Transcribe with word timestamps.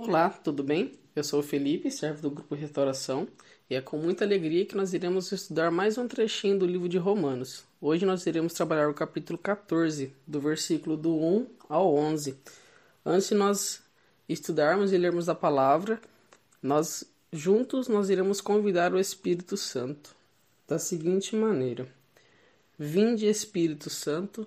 Olá, 0.00 0.30
tudo 0.30 0.62
bem? 0.62 0.96
Eu 1.16 1.24
sou 1.24 1.40
o 1.40 1.42
Felipe, 1.42 1.90
servo 1.90 2.22
do 2.22 2.30
Grupo 2.30 2.54
Restauração, 2.54 3.26
e 3.68 3.74
é 3.74 3.80
com 3.80 3.98
muita 3.98 4.24
alegria 4.24 4.64
que 4.64 4.76
nós 4.76 4.94
iremos 4.94 5.32
estudar 5.32 5.72
mais 5.72 5.98
um 5.98 6.06
trechinho 6.06 6.56
do 6.56 6.64
livro 6.64 6.88
de 6.88 6.96
Romanos. 6.96 7.64
Hoje 7.80 8.06
nós 8.06 8.24
iremos 8.24 8.52
trabalhar 8.52 8.88
o 8.88 8.94
capítulo 8.94 9.36
14, 9.36 10.14
do 10.24 10.40
versículo 10.40 10.96
do 10.96 11.16
1 11.16 11.46
ao 11.68 11.92
11. 11.96 12.38
Antes 13.04 13.30
de 13.30 13.34
nós 13.34 13.82
estudarmos 14.28 14.92
e 14.92 14.96
lermos 14.96 15.28
a 15.28 15.34
palavra, 15.34 16.00
nós 16.62 17.02
juntos 17.32 17.88
nós 17.88 18.08
iremos 18.08 18.40
convidar 18.40 18.94
o 18.94 19.00
Espírito 19.00 19.56
Santo 19.56 20.14
da 20.68 20.78
seguinte 20.78 21.34
maneira: 21.34 21.88
Vinde 22.78 23.26
Espírito 23.26 23.90
Santo, 23.90 24.46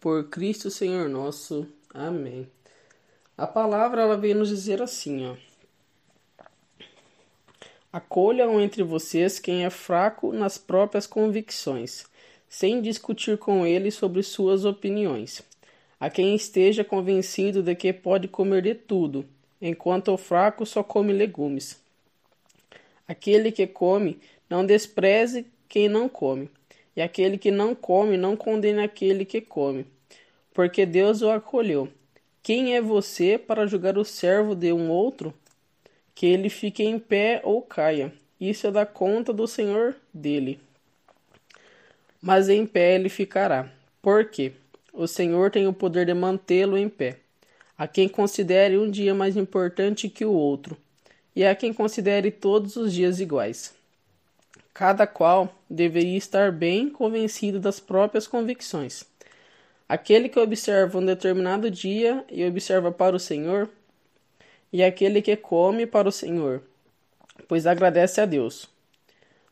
por 0.00 0.30
Cristo 0.30 0.70
Senhor 0.70 1.08
nosso. 1.08 1.68
Amém. 1.92 2.48
A 3.36 3.46
palavra 3.46 4.02
ela 4.02 4.16
vem 4.16 4.34
nos 4.34 4.48
dizer 4.48 4.80
assim, 4.80 5.26
ó. 5.26 5.36
Acolham 7.92 8.60
entre 8.60 8.82
vocês 8.82 9.38
quem 9.38 9.64
é 9.64 9.70
fraco 9.70 10.32
nas 10.32 10.56
próprias 10.56 11.06
convicções, 11.06 12.06
sem 12.48 12.80
discutir 12.80 13.36
com 13.36 13.66
ele 13.66 13.90
sobre 13.90 14.22
suas 14.22 14.64
opiniões. 14.64 15.42
A 15.98 16.08
quem 16.08 16.34
esteja 16.34 16.82
convencido 16.82 17.62
de 17.62 17.74
que 17.74 17.92
pode 17.92 18.26
comer 18.26 18.62
de 18.62 18.74
tudo, 18.74 19.26
enquanto 19.60 20.12
o 20.12 20.16
fraco 20.16 20.64
só 20.64 20.82
come 20.82 21.12
legumes. 21.12 21.78
Aquele 23.06 23.52
que 23.52 23.66
come, 23.66 24.18
não 24.48 24.64
despreze 24.64 25.46
quem 25.68 25.88
não 25.88 26.08
come 26.08 26.48
e 26.96 27.02
aquele 27.02 27.38
que 27.38 27.50
não 27.50 27.74
come, 27.74 28.16
não 28.16 28.36
condene 28.36 28.82
aquele 28.82 29.24
que 29.24 29.40
come, 29.40 29.86
porque 30.52 30.84
Deus 30.84 31.22
o 31.22 31.30
acolheu. 31.30 31.88
Quem 32.42 32.74
é 32.74 32.80
você 32.80 33.38
para 33.38 33.66
julgar 33.66 33.98
o 33.98 34.04
servo 34.04 34.54
de 34.54 34.72
um 34.72 34.90
outro? 34.90 35.34
Que 36.14 36.26
ele 36.26 36.48
fique 36.48 36.82
em 36.82 36.98
pé 36.98 37.40
ou 37.44 37.62
caia. 37.62 38.12
Isso 38.40 38.66
é 38.66 38.70
da 38.70 38.86
conta 38.86 39.32
do 39.32 39.46
Senhor 39.46 39.94
dele. 40.12 40.58
Mas 42.20 42.48
em 42.48 42.66
pé 42.66 42.94
ele 42.94 43.08
ficará. 43.08 43.70
Por 44.00 44.26
quê? 44.30 44.52
O 44.92 45.06
Senhor 45.06 45.50
tem 45.50 45.66
o 45.66 45.72
poder 45.72 46.06
de 46.06 46.14
mantê-lo 46.14 46.76
em 46.76 46.88
pé. 46.88 47.18
A 47.76 47.86
quem 47.86 48.08
considere 48.08 48.76
um 48.76 48.90
dia 48.90 49.14
mais 49.14 49.36
importante 49.36 50.08
que 50.08 50.24
o 50.24 50.32
outro, 50.32 50.76
e 51.34 51.44
a 51.44 51.54
quem 51.54 51.72
considere 51.72 52.30
todos 52.30 52.76
os 52.76 52.92
dias 52.92 53.20
iguais. 53.20 53.74
Cada 54.72 55.06
qual 55.06 55.52
deveria 55.68 56.16
estar 56.16 56.52
bem 56.52 56.88
convencido 56.88 57.58
das 57.58 57.80
próprias 57.80 58.26
convicções. 58.26 59.04
Aquele 59.88 60.28
que 60.28 60.38
observa 60.38 60.98
um 60.98 61.04
determinado 61.04 61.70
dia 61.70 62.24
e 62.30 62.46
observa 62.46 62.92
para 62.92 63.16
o 63.16 63.20
Senhor, 63.20 63.68
e 64.72 64.84
aquele 64.84 65.20
que 65.20 65.36
come 65.36 65.84
para 65.84 66.08
o 66.08 66.12
Senhor, 66.12 66.62
pois 67.48 67.66
agradece 67.66 68.20
a 68.20 68.24
Deus. 68.24 68.68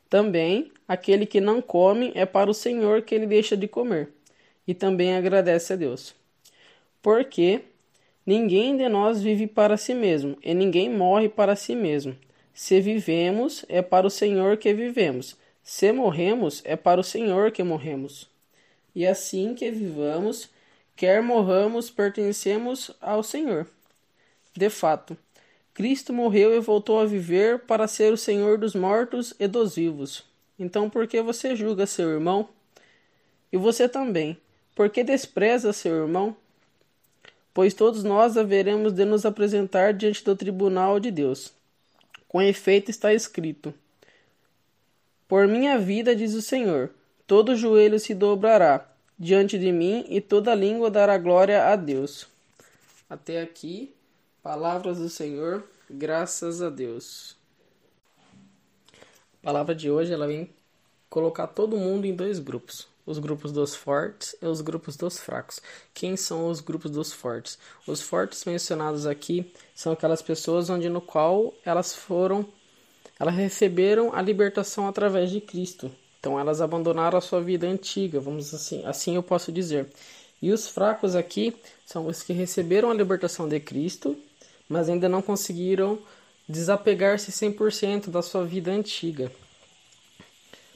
Também 0.08 0.70
aquele 0.86 1.26
que 1.26 1.40
não 1.40 1.60
come 1.60 2.12
é 2.14 2.24
para 2.24 2.48
o 2.48 2.54
Senhor 2.54 3.02
que 3.02 3.14
ele 3.14 3.26
deixa 3.26 3.56
de 3.56 3.66
comer, 3.66 4.10
e 4.66 4.72
também 4.72 5.16
agradece 5.16 5.72
a 5.72 5.76
Deus. 5.76 6.14
Porque 7.02 7.62
ninguém 8.24 8.76
de 8.76 8.88
nós 8.88 9.20
vive 9.20 9.46
para 9.46 9.76
si 9.76 9.92
mesmo, 9.92 10.38
e 10.42 10.54
ninguém 10.54 10.88
morre 10.88 11.28
para 11.28 11.56
si 11.56 11.74
mesmo. 11.74 12.16
Se 12.58 12.80
vivemos, 12.80 13.64
é 13.68 13.80
para 13.80 14.04
o 14.04 14.10
Senhor 14.10 14.56
que 14.56 14.74
vivemos. 14.74 15.36
Se 15.62 15.92
morremos, 15.92 16.60
é 16.64 16.74
para 16.74 17.00
o 17.00 17.04
Senhor 17.04 17.52
que 17.52 17.62
morremos. 17.62 18.28
E 18.92 19.06
assim 19.06 19.54
que 19.54 19.70
vivamos, 19.70 20.50
quer 20.96 21.22
morramos, 21.22 21.88
pertencemos 21.88 22.90
ao 23.00 23.22
Senhor. 23.22 23.68
De 24.56 24.68
fato, 24.68 25.16
Cristo 25.72 26.12
morreu 26.12 26.52
e 26.52 26.58
voltou 26.58 26.98
a 26.98 27.06
viver 27.06 27.60
para 27.60 27.86
ser 27.86 28.12
o 28.12 28.16
Senhor 28.16 28.58
dos 28.58 28.74
mortos 28.74 29.32
e 29.38 29.46
dos 29.46 29.76
vivos. 29.76 30.24
Então, 30.58 30.90
por 30.90 31.06
que 31.06 31.22
você 31.22 31.54
julga 31.54 31.86
seu 31.86 32.10
irmão? 32.10 32.48
E 33.52 33.56
você 33.56 33.88
também, 33.88 34.36
por 34.74 34.90
que 34.90 35.04
despreza 35.04 35.72
seu 35.72 35.94
irmão? 35.94 36.36
Pois 37.54 37.72
todos 37.72 38.02
nós 38.02 38.36
haveremos 38.36 38.92
de 38.92 39.04
nos 39.04 39.24
apresentar 39.24 39.94
diante 39.94 40.24
do 40.24 40.34
tribunal 40.34 40.98
de 40.98 41.12
Deus. 41.12 41.56
Com 42.28 42.42
efeito 42.42 42.90
está 42.90 43.12
escrito: 43.12 43.74
Por 45.26 45.48
minha 45.48 45.78
vida, 45.78 46.14
diz 46.14 46.34
o 46.34 46.42
Senhor, 46.42 46.90
todo 47.26 47.56
joelho 47.56 47.98
se 47.98 48.14
dobrará 48.14 48.86
diante 49.18 49.58
de 49.58 49.72
mim 49.72 50.04
e 50.08 50.20
toda 50.20 50.54
língua 50.54 50.90
dará 50.90 51.18
glória 51.18 51.72
a 51.72 51.74
Deus. 51.74 52.28
Até 53.10 53.40
aqui, 53.40 53.94
palavras 54.42 54.98
do 54.98 55.08
Senhor, 55.08 55.64
graças 55.90 56.60
a 56.60 56.68
Deus. 56.68 57.36
A 58.92 59.46
palavra 59.46 59.74
de 59.74 59.90
hoje 59.90 60.12
ela 60.12 60.26
vem 60.26 60.50
colocar 61.08 61.46
todo 61.46 61.78
mundo 61.78 62.04
em 62.04 62.14
dois 62.14 62.38
grupos 62.38 62.86
os 63.08 63.18
grupos 63.18 63.50
dos 63.52 63.74
fortes 63.74 64.36
e 64.40 64.46
os 64.46 64.60
grupos 64.60 64.96
dos 64.96 65.18
fracos. 65.18 65.62
Quem 65.94 66.14
são 66.14 66.48
os 66.48 66.60
grupos 66.60 66.90
dos 66.90 67.10
fortes? 67.10 67.58
Os 67.86 68.02
fortes 68.02 68.44
mencionados 68.44 69.06
aqui 69.06 69.50
são 69.74 69.92
aquelas 69.92 70.20
pessoas 70.20 70.68
onde 70.68 70.90
no 70.90 71.00
qual 71.00 71.54
elas 71.64 71.94
foram 71.94 72.46
elas 73.18 73.34
receberam 73.34 74.14
a 74.14 74.22
libertação 74.22 74.86
através 74.86 75.30
de 75.30 75.40
Cristo. 75.40 75.90
Então 76.20 76.38
elas 76.38 76.60
abandonaram 76.60 77.18
a 77.18 77.20
sua 77.20 77.40
vida 77.40 77.66
antiga, 77.66 78.20
vamos 78.20 78.54
assim, 78.54 78.84
assim 78.84 79.16
eu 79.16 79.22
posso 79.22 79.50
dizer. 79.50 79.88
E 80.40 80.52
os 80.52 80.68
fracos 80.68 81.16
aqui 81.16 81.56
são 81.84 82.06
os 82.06 82.22
que 82.22 82.32
receberam 82.32 82.90
a 82.90 82.94
libertação 82.94 83.48
de 83.48 83.58
Cristo, 83.58 84.16
mas 84.68 84.88
ainda 84.88 85.08
não 85.08 85.22
conseguiram 85.22 85.98
desapegar-se 86.48 87.32
100% 87.32 88.10
da 88.10 88.22
sua 88.22 88.44
vida 88.44 88.70
antiga. 88.70 89.32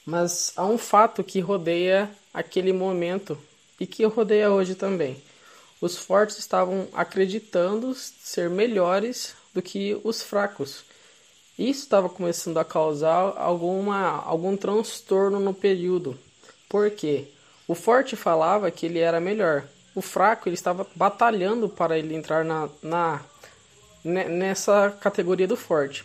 Mas 0.04 0.52
há 0.56 0.64
um 0.64 0.78
fato 0.78 1.22
que 1.22 1.40
rodeia 1.40 2.10
aquele 2.32 2.72
momento 2.72 3.38
e 3.78 3.86
que 3.86 4.04
rodeia 4.04 4.50
hoje 4.50 4.74
também. 4.74 5.22
Os 5.80 5.96
fortes 5.96 6.38
estavam 6.38 6.88
acreditando 6.92 7.94
ser 7.94 8.48
melhores 8.48 9.34
do 9.52 9.60
que 9.60 10.00
os 10.04 10.22
fracos. 10.22 10.84
Isso 11.58 11.82
estava 11.82 12.08
começando 12.08 12.58
a 12.58 12.64
causar 12.64 13.34
alguma, 13.36 14.22
algum 14.24 14.56
transtorno 14.56 15.38
no 15.38 15.52
período. 15.52 16.18
Por 16.68 16.90
quê? 16.90 17.28
O 17.68 17.74
forte 17.74 18.16
falava 18.16 18.70
que 18.70 18.86
ele 18.86 18.98
era 18.98 19.20
melhor. 19.20 19.64
O 19.94 20.00
fraco 20.00 20.48
ele 20.48 20.54
estava 20.54 20.86
batalhando 20.94 21.68
para 21.68 21.98
ele 21.98 22.14
entrar 22.14 22.44
na, 22.44 22.68
na 22.82 23.20
nessa 24.04 24.90
categoria 25.00 25.46
do 25.46 25.56
forte. 25.56 26.04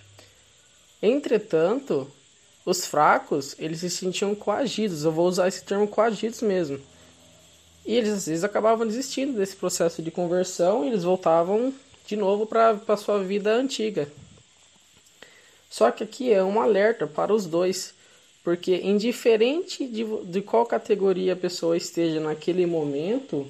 Entretanto, 1.02 2.12
os 2.68 2.86
fracos, 2.86 3.56
eles 3.58 3.80
se 3.80 3.90
sentiam 3.90 4.36
coagidos, 4.36 5.06
eu 5.06 5.12
vou 5.12 5.26
usar 5.26 5.48
esse 5.48 5.64
termo 5.64 5.88
coagidos 5.88 6.42
mesmo. 6.42 6.78
E 7.86 7.96
eles 7.96 8.10
às 8.10 8.26
vezes 8.26 8.44
acabavam 8.44 8.86
desistindo 8.86 9.38
desse 9.38 9.56
processo 9.56 10.02
de 10.02 10.12
conversão 10.12 10.84
e 10.84 10.90
eles 10.90 11.04
voltavam 11.04 11.74
de 12.06 12.18
novo 12.18 12.46
para 12.46 12.78
a 12.86 12.98
sua 12.98 13.24
vida 13.24 13.54
antiga. 13.54 14.10
Só 15.70 15.92
que 15.92 16.04
aqui 16.04 16.34
é 16.34 16.44
um 16.44 16.60
alerta 16.60 17.08
para 17.08 17.34
os 17.34 17.46
dois, 17.46 17.94
porque 18.44 18.76
indiferente 18.76 19.88
de, 19.88 20.04
de 20.26 20.42
qual 20.42 20.66
categoria 20.66 21.34
a 21.34 21.38
pessoa 21.38 21.78
esteja 21.78 22.20
naquele 22.20 22.66
momento, 22.66 23.48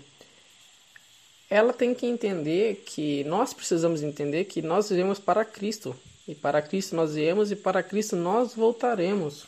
ela 1.49 1.71
tem 1.71 1.93
que 1.93 2.05
entender 2.05 2.83
que 2.85 3.23
nós 3.23 3.53
precisamos 3.53 4.03
entender 4.03 4.45
que 4.45 4.61
nós 4.61 4.89
vivemos 4.89 5.19
para 5.19 5.45
Cristo. 5.45 5.95
E 6.27 6.35
para 6.35 6.61
Cristo 6.61 6.95
nós 6.95 7.15
viemos 7.15 7.51
e 7.51 7.55
para 7.55 7.81
Cristo 7.81 8.15
nós 8.15 8.53
voltaremos. 8.53 9.45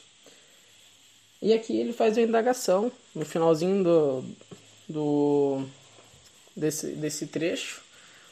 E 1.42 1.54
aqui 1.54 1.78
ele 1.78 1.92
faz 1.92 2.18
uma 2.18 2.24
indagação 2.24 2.92
no 3.14 3.26
finalzinho 3.26 3.84
do, 3.84 4.26
do 4.88 5.66
desse, 6.56 6.88
desse 6.88 7.28
trecho, 7.28 7.82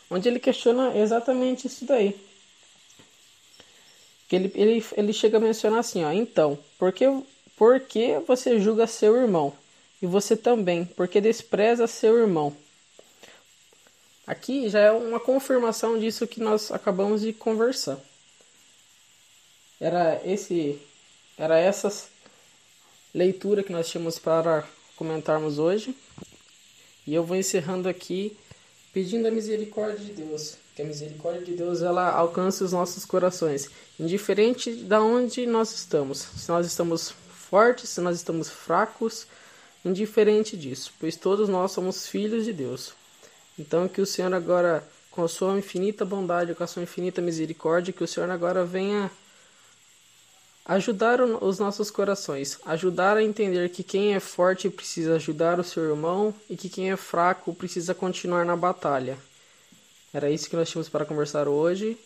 onde 0.09 0.27
ele 0.29 0.39
questiona 0.39 0.97
exatamente 0.97 1.67
isso 1.67 1.85
daí. 1.85 2.15
Que 4.29 4.35
ele, 4.35 4.51
ele, 4.55 4.85
ele 4.95 5.13
chega 5.13 5.37
a 5.37 5.41
mencionar 5.41 5.79
assim, 5.79 6.03
ó, 6.03 6.11
então, 6.11 6.57
por 6.77 6.91
que, 6.91 7.05
por 7.55 7.79
que 7.79 8.19
você 8.19 8.59
julga 8.59 8.87
seu 8.87 9.15
irmão? 9.15 9.53
E 10.01 10.05
você 10.05 10.35
também, 10.35 10.85
porque 10.85 11.19
despreza 11.21 11.87
seu 11.87 12.17
irmão? 12.17 12.55
Aqui 14.27 14.67
já 14.67 14.81
é 14.81 14.91
uma 14.91 15.21
confirmação 15.21 15.97
disso 15.97 16.27
que 16.27 16.41
nós 16.41 16.69
acabamos 16.69 17.21
de 17.21 17.31
conversar. 17.31 17.97
Era 19.79 20.21
esse 20.25 20.77
era 21.37 21.57
essa 21.57 21.89
leitura 23.13 23.63
que 23.63 23.71
nós 23.71 23.87
tínhamos 23.87 24.19
para 24.19 24.67
comentarmos 24.97 25.59
hoje. 25.59 25.95
E 27.05 27.13
eu 27.13 27.23
vou 27.23 27.37
encerrando 27.37 27.87
aqui 27.87 28.37
pedindo 28.91 29.27
a 29.27 29.31
misericórdia 29.31 30.03
de 30.03 30.11
Deus, 30.11 30.57
que 30.75 30.81
a 30.81 30.85
misericórdia 30.85 31.45
de 31.45 31.53
Deus 31.53 31.81
ela 31.81 32.09
alcance 32.11 32.63
os 32.63 32.73
nossos 32.73 33.05
corações, 33.05 33.69
indiferente 33.97 34.75
de 34.75 34.95
onde 34.95 35.45
nós 35.45 35.71
estamos. 35.71 36.17
Se 36.17 36.49
nós 36.49 36.65
estamos 36.65 37.13
fortes, 37.29 37.91
se 37.91 38.01
nós 38.01 38.17
estamos 38.17 38.49
fracos, 38.49 39.25
indiferente 39.85 40.57
disso, 40.57 40.91
pois 40.99 41.15
todos 41.15 41.47
nós 41.47 41.71
somos 41.71 42.07
filhos 42.07 42.43
de 42.43 42.51
Deus. 42.51 42.93
Então 43.57 43.87
que 43.87 44.01
o 44.01 44.05
Senhor 44.05 44.33
agora, 44.33 44.83
com 45.09 45.23
a 45.23 45.27
sua 45.27 45.57
infinita 45.57 46.05
bondade, 46.05 46.53
com 46.53 46.63
a 46.63 46.67
sua 46.67 46.83
infinita 46.83 47.21
misericórdia, 47.21 47.93
que 47.93 48.03
o 48.03 48.07
Senhor 48.07 48.29
agora 48.29 48.63
venha 48.63 49.09
ajudar 50.65 51.21
os 51.21 51.59
nossos 51.59 51.89
corações, 51.89 52.59
ajudar 52.65 53.15
a 53.15 53.23
entender 53.23 53.69
que 53.69 53.83
quem 53.83 54.13
é 54.13 54.19
forte 54.19 54.69
precisa 54.69 55.15
ajudar 55.15 55.59
o 55.59 55.63
seu 55.63 55.83
irmão 55.89 56.33
e 56.49 56.57
que 56.57 56.69
quem 56.69 56.91
é 56.91 56.97
fraco 56.97 57.55
precisa 57.55 57.95
continuar 57.95 58.45
na 58.45 58.55
batalha. 58.55 59.17
Era 60.13 60.29
isso 60.29 60.49
que 60.49 60.55
nós 60.55 60.69
tínhamos 60.69 60.89
para 60.89 61.05
conversar 61.05 61.47
hoje. 61.47 61.97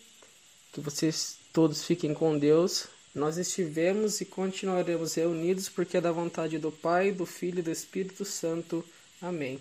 Que 0.72 0.80
vocês 0.80 1.36
todos 1.52 1.84
fiquem 1.84 2.14
com 2.14 2.38
Deus. 2.38 2.86
Nós 3.14 3.36
estivemos 3.36 4.20
e 4.20 4.24
continuaremos 4.24 5.14
reunidos 5.14 5.68
porque 5.68 5.96
é 5.96 6.00
da 6.00 6.12
vontade 6.12 6.58
do 6.58 6.72
Pai, 6.72 7.12
do 7.12 7.26
Filho 7.26 7.58
e 7.58 7.62
do 7.62 7.70
Espírito 7.70 8.24
Santo. 8.24 8.84
Amém. 9.20 9.60